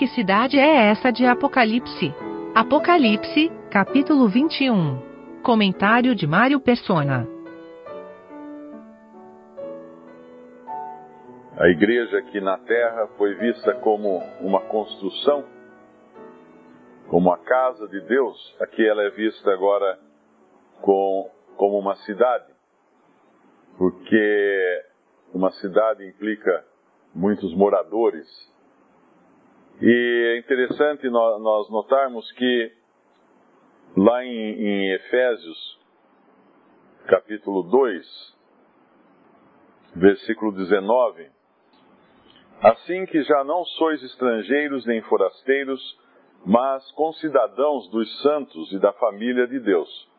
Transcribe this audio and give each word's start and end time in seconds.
Que 0.00 0.08
cidade 0.08 0.58
é 0.58 0.90
essa 0.90 1.12
de 1.12 1.26
Apocalipse? 1.26 2.14
Apocalipse, 2.54 3.50
capítulo 3.70 4.30
21. 4.30 5.42
Comentário 5.42 6.14
de 6.14 6.26
Mário 6.26 6.58
Persona. 6.58 7.28
A 11.58 11.68
igreja 11.68 12.16
aqui 12.16 12.40
na 12.40 12.56
terra 12.56 13.08
foi 13.18 13.34
vista 13.34 13.74
como 13.74 14.22
uma 14.40 14.62
construção, 14.62 15.44
como 17.08 17.30
a 17.30 17.36
casa 17.36 17.86
de 17.86 18.00
Deus. 18.00 18.56
Aqui 18.58 18.88
ela 18.88 19.02
é 19.02 19.10
vista 19.10 19.52
agora 19.52 19.98
com, 20.80 21.30
como 21.58 21.78
uma 21.78 21.96
cidade, 21.96 22.50
porque 23.76 24.82
uma 25.34 25.50
cidade 25.50 26.08
implica 26.08 26.64
muitos 27.14 27.54
moradores. 27.54 28.49
E 29.82 30.34
é 30.34 30.38
interessante 30.38 31.08
nós 31.08 31.70
notarmos 31.70 32.30
que 32.32 32.72
lá 33.96 34.22
em, 34.22 34.30
em 34.30 34.92
Efésios, 34.92 35.80
capítulo 37.06 37.62
2, 37.62 38.36
versículo 39.96 40.52
19, 40.52 41.30
Assim 42.62 43.06
que 43.06 43.22
já 43.22 43.42
não 43.42 43.64
sois 43.64 44.02
estrangeiros 44.02 44.84
nem 44.84 45.00
forasteiros, 45.02 45.80
mas 46.44 46.92
concidadãos 46.92 47.88
dos 47.88 48.20
santos 48.20 48.70
e 48.72 48.78
da 48.78 48.92
família 48.92 49.46
de 49.46 49.58
Deus, 49.60 50.10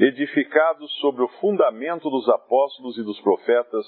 edificados 0.00 0.92
sobre 0.98 1.22
o 1.22 1.28
fundamento 1.40 2.10
dos 2.10 2.28
apóstolos 2.28 2.98
e 2.98 3.04
dos 3.04 3.20
profetas, 3.20 3.86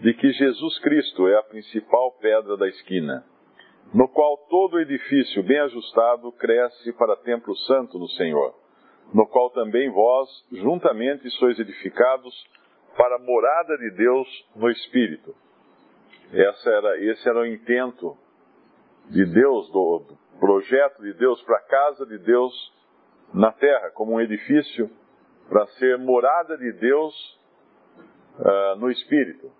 de 0.00 0.14
que 0.14 0.30
Jesus 0.30 0.78
Cristo 0.78 1.26
é 1.26 1.36
a 1.38 1.42
principal 1.42 2.12
pedra 2.20 2.56
da 2.56 2.68
esquina, 2.68 3.24
no 3.92 4.08
qual 4.08 4.36
todo 4.48 4.80
edifício 4.80 5.42
bem 5.42 5.60
ajustado 5.60 6.32
cresce 6.32 6.92
para 6.94 7.16
templo 7.16 7.54
santo 7.58 7.98
no 7.98 8.08
Senhor, 8.10 8.54
no 9.12 9.26
qual 9.26 9.50
também 9.50 9.90
vós, 9.90 10.28
juntamente, 10.50 11.28
sois 11.32 11.58
edificados 11.58 12.34
para 12.96 13.16
a 13.16 13.18
morada 13.18 13.76
de 13.78 13.90
Deus 13.90 14.48
no 14.56 14.70
Espírito. 14.70 15.34
Essa 16.32 16.70
era, 16.70 17.04
esse 17.04 17.28
era 17.28 17.40
o 17.40 17.46
intento 17.46 18.16
de 19.10 19.24
Deus, 19.26 19.70
do, 19.70 19.98
do 19.98 20.38
projeto 20.40 21.02
de 21.02 21.12
Deus 21.14 21.40
para 21.42 21.58
a 21.58 21.62
casa 21.62 22.06
de 22.06 22.18
Deus 22.18 22.72
na 23.32 23.52
terra, 23.52 23.90
como 23.90 24.14
um 24.14 24.20
edifício 24.20 24.90
para 25.48 25.66
ser 25.78 25.98
morada 25.98 26.56
de 26.56 26.72
Deus 26.72 27.40
uh, 28.38 28.76
no 28.78 28.90
Espírito. 28.90 29.52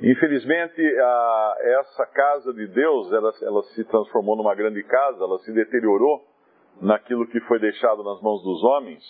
Infelizmente, 0.00 0.80
a, 0.80 1.56
essa 1.60 2.06
casa 2.06 2.52
de 2.52 2.66
Deus, 2.66 3.12
ela, 3.12 3.32
ela 3.42 3.62
se 3.74 3.84
transformou 3.84 4.36
numa 4.36 4.54
grande 4.54 4.82
casa, 4.82 5.22
ela 5.22 5.38
se 5.40 5.52
deteriorou 5.52 6.24
naquilo 6.80 7.26
que 7.26 7.40
foi 7.42 7.58
deixado 7.58 8.02
nas 8.02 8.20
mãos 8.20 8.42
dos 8.42 8.62
homens. 8.64 9.02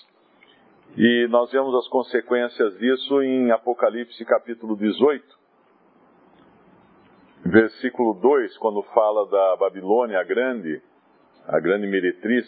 E 0.97 1.27
nós 1.31 1.51
vemos 1.51 1.75
as 1.75 1.89
consequências 1.89 2.77
disso 2.79 3.23
em 3.23 3.51
Apocalipse 3.51 4.23
capítulo 4.27 4.77
18, 4.77 5.25
versículo 7.47 8.13
2, 8.15 8.59
quando 8.59 8.83
fala 8.95 9.27
da 9.27 9.57
Babilônia 9.57 10.21
a 10.21 10.25
grande, 10.25 10.83
a 11.49 11.59
grande 11.59 11.87
meretriz, 11.87 12.47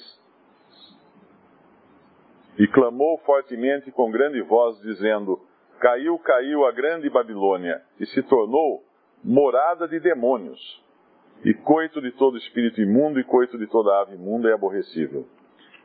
e 2.58 2.66
clamou 2.68 3.18
fortemente 3.18 3.90
com 3.90 4.10
grande 4.10 4.42
voz, 4.42 4.78
dizendo: 4.80 5.40
Caiu, 5.84 6.18
caiu 6.18 6.64
a 6.64 6.72
grande 6.72 7.10
Babilônia, 7.10 7.78
e 8.00 8.06
se 8.06 8.22
tornou 8.22 8.82
morada 9.22 9.86
de 9.86 10.00
demônios, 10.00 10.58
e 11.44 11.52
coito 11.52 12.00
de 12.00 12.10
todo 12.12 12.38
espírito 12.38 12.80
imundo 12.80 13.20
e 13.20 13.24
coito 13.24 13.58
de 13.58 13.66
toda 13.66 14.00
ave 14.00 14.14
imunda 14.14 14.48
e 14.48 14.52
aborrecível. 14.54 15.28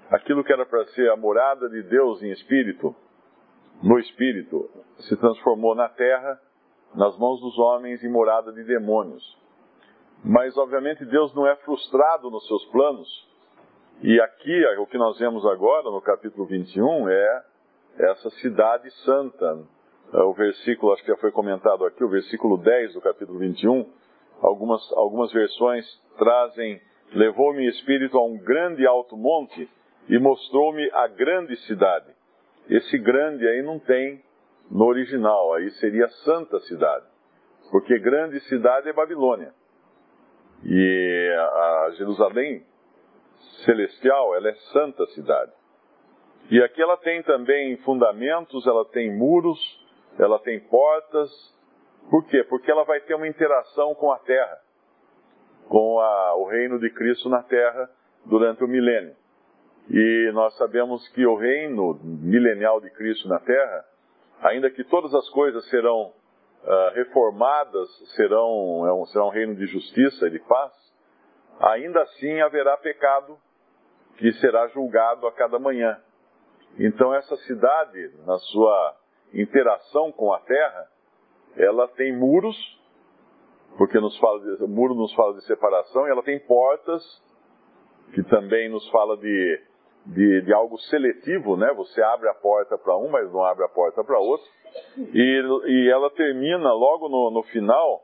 Aquilo 0.09 0.41
que 0.41 0.53
era 0.53 0.65
para 0.65 0.85
ser 0.93 1.11
a 1.11 1.17
morada 1.17 1.67
de 1.67 1.83
Deus 1.83 2.23
em 2.23 2.31
espírito, 2.31 2.95
no 3.83 3.99
espírito, 3.99 4.69
se 4.99 5.17
transformou 5.17 5.75
na 5.75 5.89
terra 5.89 6.39
nas 6.95 7.17
mãos 7.17 7.41
dos 7.41 7.59
homens 7.59 8.01
e 8.01 8.07
morada 8.07 8.53
de 8.53 8.63
demônios. 8.63 9.37
Mas, 10.23 10.55
obviamente, 10.55 11.03
Deus 11.03 11.35
não 11.35 11.45
é 11.45 11.57
frustrado 11.57 12.31
nos 12.31 12.47
seus 12.47 12.65
planos. 12.67 13.27
E 14.01 14.21
aqui, 14.21 14.65
o 14.77 14.87
que 14.87 14.97
nós 14.97 15.19
vemos 15.19 15.45
agora, 15.45 15.91
no 15.91 15.99
capítulo 15.99 16.45
21, 16.45 17.09
é 17.09 17.43
essa 17.97 18.29
cidade 18.29 18.89
santa. 19.03 19.67
É, 20.13 20.21
o 20.21 20.33
versículo, 20.33 20.93
acho 20.93 21.03
que 21.03 21.11
já 21.11 21.17
foi 21.17 21.31
comentado 21.31 21.85
aqui, 21.85 22.03
o 22.03 22.09
versículo 22.09 22.57
10 22.57 22.93
do 22.93 23.01
capítulo 23.01 23.37
21. 23.39 23.85
Algumas, 24.41 24.81
algumas 24.93 25.31
versões 25.31 25.85
trazem: 26.17 26.81
Levou-me 27.13 27.67
espírito 27.67 28.17
a 28.17 28.25
um 28.25 28.37
grande 28.37 28.85
alto 28.87 29.15
monte 29.15 29.69
e 30.07 30.17
mostrou-me 30.17 30.89
a 30.91 31.07
grande 31.07 31.55
cidade. 31.67 32.07
Esse 32.67 32.97
grande 32.97 33.47
aí 33.47 33.61
não 33.61 33.79
tem 33.79 34.23
no 34.69 34.85
original, 34.85 35.53
aí 35.53 35.69
seria 35.71 36.07
Santa 36.23 36.59
Cidade, 36.61 37.05
porque 37.71 37.97
grande 37.97 38.39
cidade 38.41 38.89
é 38.89 38.93
Babilônia. 38.93 39.51
E 40.63 41.35
a 41.37 41.91
Jerusalém 41.97 42.63
celestial, 43.65 44.35
ela 44.35 44.49
é 44.49 44.53
santa 44.73 45.05
cidade. 45.07 45.51
E 46.51 46.61
aqui 46.61 46.81
ela 46.81 46.97
tem 46.97 47.21
também 47.23 47.77
fundamentos, 47.77 48.65
ela 48.67 48.85
tem 48.85 49.15
muros, 49.15 49.59
ela 50.19 50.39
tem 50.39 50.59
portas. 50.59 51.29
Por 52.09 52.25
quê? 52.25 52.43
Porque 52.43 52.69
ela 52.69 52.83
vai 52.83 52.99
ter 53.01 53.15
uma 53.15 53.27
interação 53.27 53.95
com 53.95 54.11
a 54.11 54.19
terra, 54.19 54.59
com 55.67 55.99
a, 55.99 56.35
o 56.35 56.45
reino 56.45 56.79
de 56.79 56.89
Cristo 56.89 57.29
na 57.29 57.43
terra 57.43 57.89
durante 58.25 58.63
o 58.63 58.67
milênio. 58.67 59.15
E 59.89 60.31
nós 60.33 60.55
sabemos 60.57 61.07
que 61.09 61.25
o 61.25 61.35
reino 61.35 61.99
milenial 62.03 62.79
de 62.79 62.89
Cristo 62.91 63.27
na 63.27 63.39
terra 63.39 63.85
ainda 64.41 64.69
que 64.69 64.83
todas 64.83 65.13
as 65.13 65.29
coisas 65.29 65.67
serão 65.69 66.13
uh, 66.63 66.93
reformadas, 66.93 67.89
serão, 68.15 68.85
é 68.87 68.93
um, 68.93 69.05
será 69.07 69.25
um 69.25 69.29
reino 69.29 69.55
de 69.55 69.65
justiça 69.67 70.27
e 70.27 70.31
de 70.31 70.39
paz, 70.39 70.71
ainda 71.59 72.01
assim 72.01 72.39
haverá 72.41 72.77
pecado 72.77 73.37
que 74.17 74.31
será 74.33 74.67
julgado 74.69 75.27
a 75.27 75.31
cada 75.31 75.59
manhã. 75.59 75.99
Então 76.77 77.13
essa 77.13 77.35
cidade, 77.37 78.11
na 78.25 78.37
sua 78.37 78.95
interação 79.33 80.11
com 80.11 80.33
a 80.33 80.39
terra, 80.39 80.87
ela 81.57 81.87
tem 81.89 82.15
muros, 82.15 82.55
porque 83.77 83.99
nos 83.99 84.17
fala 84.19 84.39
de, 84.39 84.63
o 84.63 84.67
muro 84.67 84.95
nos 84.95 85.13
fala 85.13 85.33
de 85.35 85.45
separação, 85.45 86.07
e 86.07 86.11
ela 86.11 86.23
tem 86.23 86.39
portas, 86.39 87.03
que 88.13 88.23
também 88.23 88.69
nos 88.69 88.89
fala 88.89 89.17
de 89.17 89.69
de, 90.05 90.41
de 90.41 90.53
algo 90.53 90.77
seletivo, 90.79 91.55
né? 91.55 91.71
Você 91.75 92.01
abre 92.01 92.29
a 92.29 92.33
porta 92.33 92.77
para 92.77 92.97
um, 92.97 93.09
mas 93.09 93.31
não 93.31 93.43
abre 93.43 93.63
a 93.63 93.69
porta 93.69 94.03
para 94.03 94.19
outro. 94.19 94.45
E, 94.97 95.41
e 95.67 95.89
ela 95.91 96.09
termina 96.11 96.73
logo 96.73 97.09
no, 97.09 97.31
no 97.31 97.43
final 97.43 98.01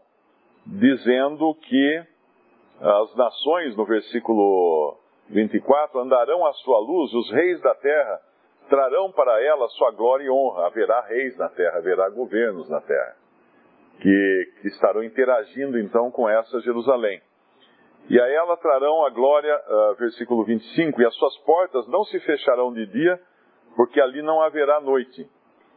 dizendo 0.66 1.54
que 1.56 2.04
as 2.80 3.16
nações, 3.16 3.76
no 3.76 3.86
versículo 3.86 4.98
24, 5.30 6.00
andarão 6.00 6.46
à 6.46 6.54
sua 6.54 6.80
luz, 6.80 7.14
os 7.14 7.32
reis 7.32 7.62
da 7.62 7.74
terra 7.76 8.22
trarão 8.70 9.12
para 9.12 9.44
ela 9.44 9.68
sua 9.70 9.92
glória 9.92 10.26
e 10.26 10.30
honra. 10.30 10.68
Haverá 10.68 11.02
reis 11.02 11.38
na 11.38 11.50
terra, 11.50 11.78
haverá 11.78 12.10
governos 12.10 12.70
na 12.70 12.82
terra, 12.82 13.16
que, 14.00 14.52
que 14.62 14.68
estarão 14.68 15.04
interagindo 15.04 15.80
então 15.80 16.12
com 16.12 16.28
essa 16.30 16.60
Jerusalém. 16.62 17.22
E 18.08 18.20
a 18.20 18.28
ela 18.28 18.56
trarão 18.58 19.04
a 19.04 19.10
glória, 19.10 19.56
uh, 19.56 19.96
versículo 19.96 20.44
25, 20.44 21.02
e 21.02 21.06
as 21.06 21.16
suas 21.16 21.36
portas 21.40 21.88
não 21.88 22.04
se 22.04 22.20
fecharão 22.20 22.72
de 22.72 22.86
dia, 22.86 23.20
porque 23.76 24.00
ali 24.00 24.22
não 24.22 24.42
haverá 24.42 24.80
noite. 24.80 25.28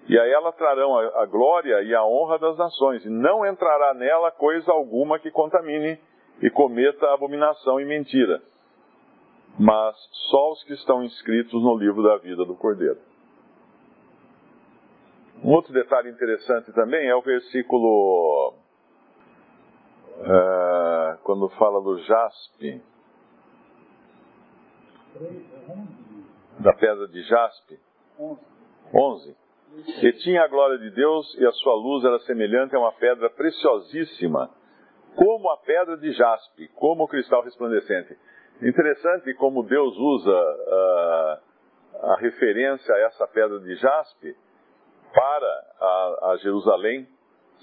E 0.06 0.18
a 0.18 0.26
ela 0.26 0.52
trarão 0.52 0.98
a, 0.98 1.22
a 1.22 1.26
glória 1.26 1.82
e 1.82 1.94
a 1.94 2.04
honra 2.04 2.38
das 2.38 2.56
nações, 2.58 3.04
e 3.04 3.08
não 3.08 3.46
entrará 3.46 3.94
nela 3.94 4.30
coisa 4.30 4.70
alguma 4.70 5.18
que 5.18 5.30
contamine 5.30 5.98
e 6.42 6.50
cometa 6.50 7.12
abominação 7.14 7.80
e 7.80 7.84
mentira, 7.84 8.42
mas 9.58 9.96
só 10.30 10.52
os 10.52 10.62
que 10.64 10.74
estão 10.74 11.02
inscritos 11.02 11.62
no 11.62 11.76
livro 11.76 12.02
da 12.02 12.16
vida 12.18 12.44
do 12.44 12.54
Cordeiro. 12.54 12.98
Um 15.42 15.50
outro 15.50 15.72
detalhe 15.72 16.10
interessante 16.10 16.72
também 16.72 17.08
é 17.08 17.14
o 17.14 17.22
versículo 17.22 18.54
Uh, 20.18 21.16
quando 21.22 21.48
fala 21.50 21.80
do 21.80 21.96
jaspe, 21.98 22.82
da 26.58 26.72
pedra 26.72 27.06
de 27.06 27.22
jaspe, 27.22 27.78
11. 28.92 29.36
E 30.02 30.12
tinha 30.14 30.42
a 30.42 30.48
glória 30.48 30.76
de 30.78 30.90
Deus 30.90 31.36
e 31.38 31.46
a 31.46 31.52
sua 31.52 31.74
luz 31.74 32.04
era 32.04 32.18
semelhante 32.20 32.74
a 32.74 32.80
uma 32.80 32.92
pedra 32.92 33.30
preciosíssima, 33.30 34.50
como 35.14 35.48
a 35.50 35.56
pedra 35.58 35.96
de 35.96 36.10
jaspe, 36.10 36.66
como 36.74 37.04
o 37.04 37.08
cristal 37.08 37.44
resplandecente. 37.44 38.18
Interessante 38.60 39.32
como 39.34 39.62
Deus 39.62 39.96
usa 39.96 40.30
uh, 40.30 42.08
a 42.10 42.16
referência 42.18 42.92
a 42.92 42.98
essa 43.00 43.26
pedra 43.28 43.60
de 43.60 43.74
jaspe 43.76 44.36
para 45.14 45.64
a, 45.80 46.30
a 46.32 46.36
Jerusalém 46.38 47.08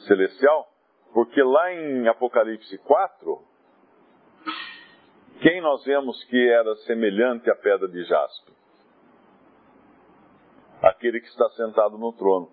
celestial, 0.08 0.68
porque 1.14 1.42
lá 1.44 1.74
em 1.74 2.08
Apocalipse 2.08 2.78
4, 2.80 3.42
quem 5.42 5.62
nós 5.62 5.84
vemos 5.84 6.24
que 6.26 6.50
era 6.50 6.76
semelhante 6.88 7.50
à 7.50 7.56
pedra 7.56 7.90
de 7.90 8.04
jaspe? 8.06 8.54
Aquele 10.82 11.20
que 11.20 11.28
está 11.28 11.50
sentado 11.52 11.98
no 11.98 12.14
trono. 12.14 12.50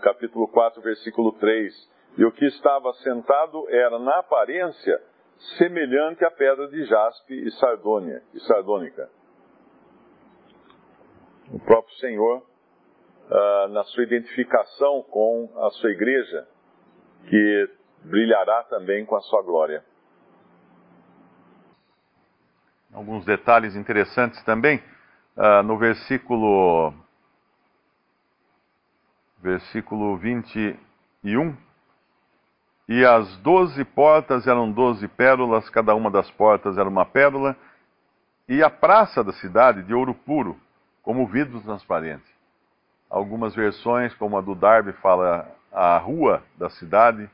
Capítulo 0.00 0.48
4, 0.48 0.80
versículo 0.80 1.32
3. 1.32 1.92
E 2.18 2.24
o 2.24 2.32
que 2.32 2.46
estava 2.46 2.92
sentado 2.94 3.68
era, 3.68 3.98
na 3.98 4.18
aparência, 4.18 5.11
semelhante 5.58 6.24
à 6.24 6.30
pedra 6.30 6.68
de 6.68 6.84
jaspe 6.84 7.34
e 7.34 7.50
sardônia, 7.52 8.22
e 8.34 8.40
sardônica. 8.40 9.08
O 11.52 11.58
próprio 11.58 11.94
Senhor, 11.96 12.42
ah, 13.30 13.68
na 13.70 13.84
sua 13.84 14.04
identificação 14.04 15.02
com 15.02 15.50
a 15.56 15.70
sua 15.70 15.90
igreja, 15.90 16.48
que 17.28 17.70
brilhará 18.04 18.64
também 18.64 19.04
com 19.04 19.16
a 19.16 19.20
sua 19.20 19.42
glória. 19.42 19.84
Alguns 22.92 23.24
detalhes 23.24 23.74
interessantes 23.74 24.42
também. 24.44 24.82
Uh, 25.34 25.62
no 25.62 25.78
versículo, 25.78 26.92
versículo 29.40 30.18
21. 30.18 31.56
E 32.88 33.04
as 33.04 33.36
doze 33.38 33.84
portas 33.84 34.46
eram 34.46 34.70
doze 34.70 35.06
pérolas, 35.08 35.68
cada 35.70 35.94
uma 35.94 36.10
das 36.10 36.30
portas 36.30 36.76
era 36.76 36.88
uma 36.88 37.04
pérola, 37.04 37.56
e 38.48 38.62
a 38.62 38.68
praça 38.68 39.22
da 39.22 39.32
cidade 39.32 39.82
de 39.82 39.94
ouro 39.94 40.14
puro, 40.14 40.58
como 41.02 41.26
vidro 41.26 41.60
transparente. 41.60 42.24
Algumas 43.08 43.54
versões, 43.54 44.14
como 44.14 44.36
a 44.36 44.40
do 44.40 44.54
Darby, 44.54 44.92
fala 44.94 45.48
a 45.72 45.96
rua 45.98 46.42
da 46.58 46.68
cidade, 46.70 47.30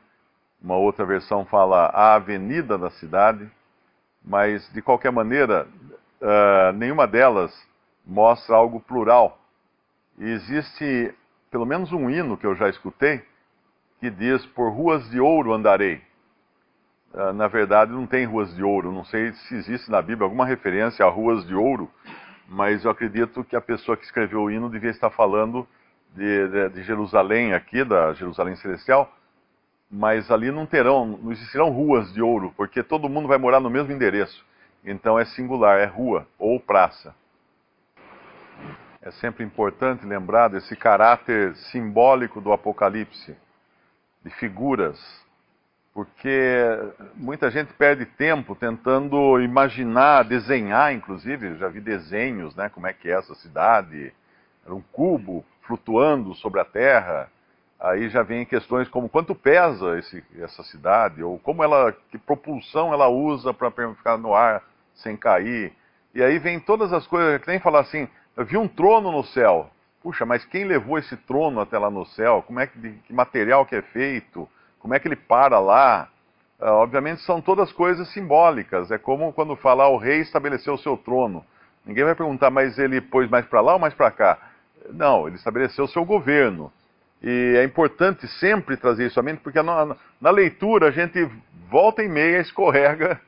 uma 0.61 0.77
outra 0.77 1.05
versão 1.05 1.45
fala 1.45 1.87
a 1.87 2.15
avenida 2.15 2.77
da 2.77 2.91
cidade, 2.91 3.51
mas 4.25 4.69
de 4.73 4.83
qualquer 4.83 5.13
maneira, 5.13 5.67
uh, 6.21 6.73
nenhuma 6.75 7.07
delas 7.07 7.53
mostra 8.05 8.57
algo 8.57 8.81
plural. 8.81 9.39
E 10.19 10.25
existe 10.25 11.15
pelo 11.51 11.65
menos 11.65 11.93
um 11.93 12.11
hino 12.11 12.37
que 12.37 12.47
eu 12.47 12.55
já 12.55 12.69
escutei 12.69 13.25
que 14.01 14.11
diz: 14.11 14.45
Por 14.47 14.71
ruas 14.73 15.09
de 15.11 15.21
ouro 15.21 15.53
andarei. 15.53 16.01
Uh, 17.13 17.33
na 17.33 17.49
verdade, 17.49 17.91
não 17.91 18.07
tem 18.07 18.27
ruas 18.27 18.55
de 18.55 18.63
ouro. 18.63 18.93
Não 18.93 19.05
sei 19.05 19.33
se 19.33 19.55
existe 19.55 19.91
na 19.91 20.01
Bíblia 20.03 20.25
alguma 20.25 20.47
referência 20.47 21.05
a 21.05 21.09
ruas 21.09 21.47
de 21.47 21.55
ouro, 21.55 21.91
mas 22.49 22.85
eu 22.85 22.91
acredito 22.91 23.43
que 23.45 23.57
a 23.57 23.61
pessoa 23.61 23.97
que 23.97 24.05
escreveu 24.05 24.43
o 24.43 24.51
hino 24.51 24.69
devia 24.69 24.91
estar 24.91 25.11
falando 25.11 25.67
de, 26.15 26.49
de, 26.49 26.69
de 26.71 26.83
Jerusalém 26.83 27.55
aqui, 27.55 27.85
da 27.85 28.13
Jerusalém 28.13 28.57
Celestial, 28.57 29.13
mas 29.91 30.31
ali 30.31 30.51
não 30.51 30.67
terão, 30.67 31.07
não 31.07 31.33
existirão 31.33 31.71
ruas 31.71 32.13
de 32.13 32.21
ouro, 32.21 32.53
porque 32.57 32.83
todo 32.83 33.09
mundo 33.09 33.29
vai 33.29 33.39
morar 33.39 33.61
no 33.61 33.71
mesmo 33.71 33.93
endereço. 33.93 34.45
Então 34.85 35.19
é 35.19 35.25
singular, 35.25 35.79
é 35.81 35.87
rua 35.87 36.27
ou 36.39 36.61
praça. 36.61 37.15
É 39.01 39.11
sempre 39.13 39.45
importante 39.45 40.05
lembrar 40.05 40.49
desse 40.49 40.77
caráter 40.77 41.55
simbólico 41.57 42.41
do 42.41 42.53
Apocalipse, 42.53 43.37
de 44.25 44.31
figuras, 44.31 44.99
porque 45.95 46.79
muita 47.15 47.51
gente 47.51 47.73
perde 47.73 48.07
tempo 48.07 48.55
tentando 48.55 49.41
imaginar, 49.41 50.25
desenhar, 50.25 50.93
inclusive, 50.93 51.57
já 51.57 51.69
vi 51.69 51.81
desenhos, 51.81 52.55
né, 52.55 52.69
como 52.69 52.87
é 52.87 52.93
que 52.93 53.09
é 53.09 53.13
essa 53.13 53.35
cidade, 53.35 54.13
era 54.65 54.75
um 54.75 54.83
cubo 54.93 55.45
flutuando 55.63 56.35
sobre 56.35 56.61
a 56.61 56.65
terra, 56.65 57.31
aí 57.81 58.09
já 58.09 58.23
vem 58.23 58.45
questões 58.45 58.89
como 58.89 59.09
quanto 59.09 59.35
pesa 59.35 59.99
esse, 59.99 60.23
essa 60.39 60.63
cidade, 60.63 61.23
ou 61.23 61.39
como 61.39 61.63
ela, 61.63 61.93
que 62.11 62.19
propulsão 62.19 62.93
ela 62.93 63.09
usa 63.09 63.53
para 63.53 63.71
ficar 63.71 64.17
no 64.19 64.35
ar 64.35 64.63
sem 64.95 65.17
cair. 65.17 65.73
E 66.15 66.23
aí 66.23 66.39
vem 66.39 66.59
todas 66.59 66.93
as 66.93 67.07
coisas, 67.07 67.41
que 67.41 67.49
nem 67.49 67.61
falar 67.61 67.81
assim, 67.81 68.09
eu 68.37 68.45
vi 68.45 68.57
um 68.57 68.69
trono 68.69 69.13
no 69.13 69.25
céu. 69.25 69.71
Puxa, 70.09 70.25
mas 70.25 70.43
quem 70.47 70.65
levou 70.65 70.99
esse 70.99 71.15
trono 71.19 71.61
até 71.61 71.79
lá 71.79 71.91
no 71.91 72.07
céu? 72.07 72.43
Como 72.47 72.59
é 72.59 72.67
que, 72.67 72.79
de, 72.79 72.93
que 73.07 73.13
material 73.13 73.67
que 73.67 73.77
é 73.77 73.83
feito? 73.83 74.49
Como 74.79 74.95
é 74.95 74.99
que 74.99 75.07
ele 75.07 75.17
para 75.17 75.61
lá? 75.61 76.09
Uh, 76.59 76.65
obviamente 76.65 77.21
são 77.21 77.43
todas 77.43 77.71
coisas 77.73 78.09
simbólicas. 78.15 78.91
É 78.91 78.97
como 78.97 79.31
quando 79.35 79.55
falar 79.55 79.91
o 79.91 79.99
rei 79.99 80.21
estabeleceu 80.21 80.73
o 80.73 80.79
seu 80.79 80.97
trono. 80.97 81.45
Ninguém 81.85 82.05
vai 82.05 82.15
perguntar, 82.15 82.49
mas 82.49 82.79
ele 82.79 83.03
pôs 83.03 83.29
mais 83.29 83.45
para 83.45 83.61
lá 83.61 83.75
ou 83.75 83.79
mais 83.79 83.93
para 83.93 84.11
cá? 84.11 84.39
Não, 84.89 85.27
ele 85.27 85.37
estabeleceu 85.37 85.85
o 85.85 85.89
seu 85.89 86.07
governo. 86.07 86.73
E 87.23 87.57
é 87.59 87.63
importante 87.63 88.27
sempre 88.41 88.79
trazer 88.79 89.09
isso 89.09 89.21
à 89.21 89.23
mente, 89.23 89.43
porque 89.43 89.61
na, 89.61 89.95
na 90.19 90.31
leitura 90.31 90.89
a 90.89 90.91
gente 90.91 91.31
volta 91.69 92.03
e 92.03 92.09
meia 92.09 92.41
escorrega 92.41 93.21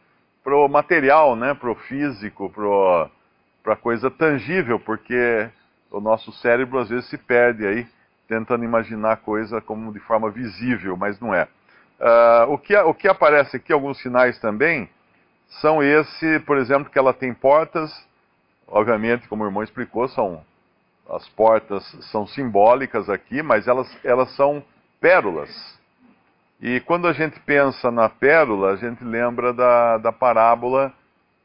para 0.43 0.57
o 0.57 0.67
material, 0.67 1.37
né, 1.37 1.53
para 1.53 1.71
o 1.71 1.75
físico, 1.75 2.49
para 3.63 3.75
a 3.75 3.77
coisa 3.77 4.11
tangível, 4.11 4.81
porque 4.81 5.51
o 5.91 6.01
nosso 6.01 6.33
cérebro 6.33 6.79
às 6.79 6.89
vezes 6.89 7.09
se 7.09 7.19
perde 7.19 7.67
aí, 7.67 7.87
tentando 8.29 8.65
imaginar 8.65 9.13
a 9.13 9.17
coisa 9.17 9.61
como 9.61 9.93
de 9.93 9.99
forma 10.01 10.31
visível, 10.31 10.97
mas 10.97 11.19
não 11.21 11.35
é. 11.35 11.49
Uh, 12.01 12.53
o, 12.53 12.59
que, 12.59 12.77
o 12.77 12.95
que 12.95 13.09
aparece 13.09 13.57
aqui, 13.57 13.73
alguns 13.73 14.01
sinais 14.01 14.39
também, 14.39 14.89
são 15.61 15.83
esse, 15.83 16.39
por 16.41 16.57
exemplo, 16.57 16.91
que 16.91 16.99
ela 16.99 17.13
tem 17.13 17.35
portas, 17.35 17.91
obviamente, 18.69 19.29
como 19.29 19.43
o 19.43 19.47
irmão 19.47 19.63
explicou, 19.63 20.09
são 20.09 20.43
as 21.09 21.29
portas 21.31 21.85
são 22.13 22.25
simbólicas 22.25 23.11
aqui, 23.11 23.43
mas 23.43 23.67
elas, 23.67 23.89
elas 24.05 24.31
são 24.37 24.63
pérolas. 25.01 25.51
E 26.61 26.79
quando 26.81 27.09
a 27.09 27.13
gente 27.13 27.41
pensa 27.41 27.91
na 27.91 28.09
pérola, 28.09 28.71
a 28.73 28.77
gente 28.77 29.03
lembra 29.03 29.53
da, 29.53 29.99
da 29.99 30.13
parábola 30.13 30.93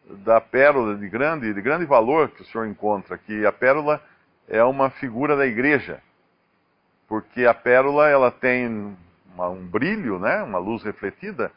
da 0.08 0.40
pérola 0.40 0.96
de 0.96 1.10
grande, 1.10 1.54
de 1.54 1.62
grande 1.62 1.86
valor 1.86 2.30
que 2.30 2.42
o 2.42 2.46
senhor 2.46 2.68
encontra 2.68 3.16
aqui. 3.16 3.46
A 3.46 3.52
pérola 3.52 4.02
é 4.48 4.64
uma 4.64 4.90
figura 4.90 5.36
da 5.36 5.46
igreja, 5.46 6.02
porque 7.08 7.46
a 7.46 7.54
pérola 7.54 8.08
ela 8.10 8.32
tem 8.32 8.96
uma, 9.34 9.50
um 9.50 9.66
brilho, 9.66 10.20
né, 10.20 10.44
uma 10.44 10.58
luz 10.58 10.84
refletida, 10.84 11.52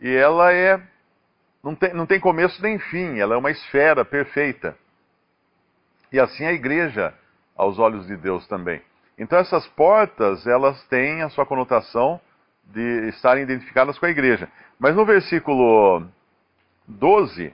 e 0.00 0.14
ela 0.14 0.52
é 0.52 0.80
não 1.62 1.74
tem, 1.74 1.92
não 1.92 2.06
tem 2.06 2.20
começo 2.20 2.62
nem 2.62 2.78
fim, 2.78 3.18
ela 3.18 3.34
é 3.34 3.36
uma 3.36 3.50
esfera 3.50 4.04
perfeita. 4.04 4.76
E 6.12 6.18
assim 6.18 6.44
a 6.44 6.52
igreja 6.52 7.12
aos 7.56 7.78
olhos 7.78 8.06
de 8.06 8.16
Deus 8.16 8.46
também. 8.46 8.80
Então 9.18 9.38
essas 9.38 9.66
portas, 9.68 10.46
elas 10.46 10.82
têm 10.84 11.22
a 11.22 11.28
sua 11.28 11.44
conotação 11.44 12.20
de 12.64 13.08
estarem 13.08 13.42
identificadas 13.42 13.98
com 13.98 14.06
a 14.06 14.10
igreja. 14.10 14.48
Mas 14.78 14.94
no 14.94 15.04
versículo 15.04 16.06
12, 16.86 17.52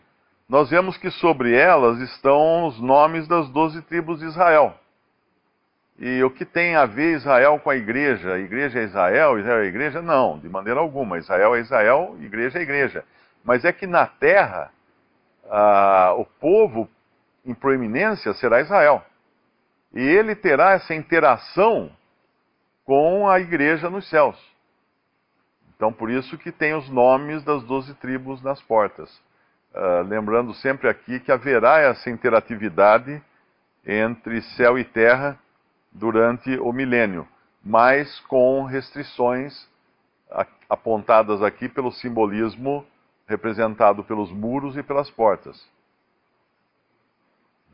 nós 0.49 0.71
vemos 0.71 0.97
que 0.97 1.11
sobre 1.11 1.55
elas 1.55 1.99
estão 2.01 2.67
os 2.67 2.81
nomes 2.81 3.27
das 3.27 3.49
doze 3.49 3.81
tribos 3.83 4.21
de 4.21 4.27
Israel. 4.27 4.79
E 5.99 6.23
o 6.23 6.31
que 6.31 6.45
tem 6.45 6.75
a 6.75 6.87
ver 6.87 7.15
Israel 7.15 7.59
com 7.61 7.71
a 7.71 7.77
igreja? 7.77 8.39
Igreja 8.39 8.81
é 8.81 8.85
Israel, 8.85 9.39
Israel 9.39 9.63
é 9.63 9.67
igreja? 9.67 10.03
Não, 10.03 10.39
de 10.39 10.49
maneira 10.49 10.81
alguma. 10.81 11.19
Israel 11.19 11.55
é 11.55 11.61
Israel, 11.61 12.17
igreja 12.21 12.59
é 12.59 12.63
igreja. 12.63 13.05
Mas 13.45 13.65
é 13.65 13.73
que 13.73 13.87
na 13.87 14.07
terra, 14.07 14.73
ah, 15.49 16.15
o 16.17 16.25
povo 16.25 16.89
em 17.47 17.55
proeminência 17.55 18.33
será 18.35 18.61
Israel. 18.61 19.05
E 19.95 20.01
ele 20.01 20.35
terá 20.35 20.73
essa 20.73 20.95
interação 20.95 21.91
com 22.85 23.29
a 23.29 23.39
igreja 23.39 23.89
nos 23.89 24.09
céus. 24.11 24.37
Então, 25.77 25.93
por 25.93 26.11
isso 26.11 26.37
que 26.37 26.51
tem 26.51 26.75
os 26.75 26.89
nomes 26.89 27.45
das 27.45 27.63
doze 27.65 27.95
tribos 27.95 28.43
nas 28.43 28.61
portas. 28.63 29.23
Uh, 29.75 30.03
lembrando 30.07 30.55
sempre 30.55 30.89
aqui 30.89 31.19
que 31.19 31.33
haverá 31.33 31.81
essa 31.81 32.09
interatividade 32.09 33.21
entre 33.85 34.41
céu 34.57 34.79
e 34.79 34.85
terra 34.85 35.37
durante 35.91 36.57
o 36.59 36.73
milênio, 36.73 37.27
mas 37.63 38.21
com 38.21 38.63
restrições 38.63 39.69
apontadas 40.69 41.43
aqui 41.43 41.69
pelo 41.69 41.91
simbolismo 41.91 42.87
representado 43.27 44.05
pelos 44.05 44.31
muros 44.31 44.77
e 44.77 44.83
pelas 44.83 45.11
portas. 45.11 45.67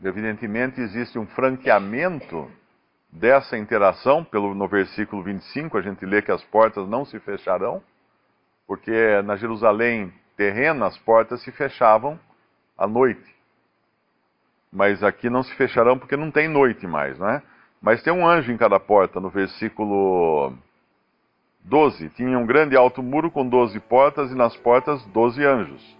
Evidentemente, 0.02 0.80
existe 0.80 1.18
um 1.18 1.26
franqueamento 1.26 2.50
dessa 3.12 3.58
interação, 3.58 4.24
pelo, 4.24 4.54
no 4.54 4.68
versículo 4.68 5.22
25, 5.22 5.76
a 5.76 5.82
gente 5.82 6.06
lê 6.06 6.22
que 6.22 6.30
as 6.30 6.42
portas 6.44 6.88
não 6.88 7.04
se 7.04 7.18
fecharão, 7.20 7.82
porque 8.66 9.20
na 9.22 9.36
Jerusalém 9.36 10.12
terrena 10.40 10.86
as 10.86 10.96
portas 10.96 11.42
se 11.42 11.52
fechavam 11.52 12.18
à 12.78 12.86
noite. 12.86 13.36
Mas 14.72 15.02
aqui 15.02 15.28
não 15.28 15.42
se 15.42 15.54
fecharão 15.54 15.98
porque 15.98 16.16
não 16.16 16.30
tem 16.30 16.48
noite 16.48 16.86
mais, 16.86 17.18
não 17.18 17.28
é? 17.28 17.42
Mas 17.82 18.02
tem 18.02 18.10
um 18.10 18.26
anjo 18.26 18.50
em 18.50 18.56
cada 18.56 18.80
porta, 18.80 19.20
no 19.20 19.28
versículo 19.28 20.54
12. 21.64 22.08
Tinha 22.10 22.38
um 22.38 22.46
grande 22.46 22.74
alto 22.74 23.02
muro 23.02 23.30
com 23.30 23.46
doze 23.46 23.78
portas 23.80 24.30
e 24.30 24.34
nas 24.34 24.56
portas 24.56 25.04
doze 25.08 25.44
anjos. 25.44 25.99